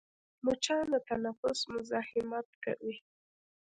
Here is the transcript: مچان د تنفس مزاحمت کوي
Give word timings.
مچان 0.45 0.83
د 0.93 0.95
تنفس 1.07 1.59
مزاحمت 1.73 2.47
کوي 2.63 2.95